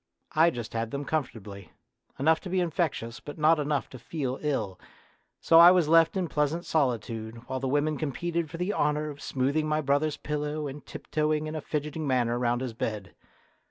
[0.33, 1.73] I just had them comfortably;
[2.17, 4.79] enough to be infectious, but not enough to feel ill,
[5.39, 9.21] so I was left in pleasant solitude while the women competed for the honour of
[9.21, 13.13] smoothing my brothers' pillow and tiptoeing in a fidgeting manner round his bed.